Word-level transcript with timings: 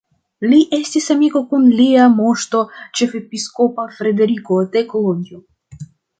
Li 0.51 0.59
estis 0.77 1.09
amiko 1.15 1.41
kun 1.51 1.67
lia 1.81 2.07
moŝto 2.13 2.63
ĉefepiskopa 3.01 3.87
Frederiko 4.01 4.61
de 4.75 4.85
Kolonjo. 4.97 5.41